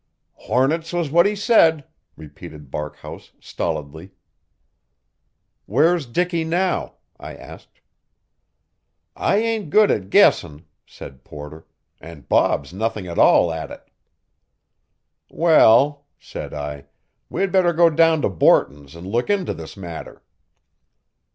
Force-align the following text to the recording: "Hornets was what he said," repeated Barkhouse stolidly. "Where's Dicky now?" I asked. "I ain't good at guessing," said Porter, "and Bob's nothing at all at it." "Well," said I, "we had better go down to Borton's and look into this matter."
"Hornets 0.33 0.93
was 0.93 1.11
what 1.11 1.27
he 1.27 1.35
said," 1.35 1.87
repeated 2.17 2.71
Barkhouse 2.71 3.33
stolidly. 3.39 4.13
"Where's 5.67 6.07
Dicky 6.07 6.43
now?" 6.43 6.95
I 7.19 7.35
asked. 7.35 7.81
"I 9.15 9.37
ain't 9.37 9.69
good 9.69 9.91
at 9.91 10.09
guessing," 10.09 10.65
said 10.87 11.23
Porter, 11.23 11.67
"and 11.99 12.27
Bob's 12.27 12.73
nothing 12.73 13.05
at 13.05 13.19
all 13.19 13.53
at 13.53 13.69
it." 13.69 13.89
"Well," 15.29 16.07
said 16.17 16.51
I, 16.51 16.85
"we 17.29 17.41
had 17.41 17.51
better 17.51 17.71
go 17.71 17.91
down 17.91 18.23
to 18.23 18.29
Borton's 18.29 18.95
and 18.95 19.05
look 19.05 19.29
into 19.29 19.53
this 19.53 19.77
matter." 19.77 20.23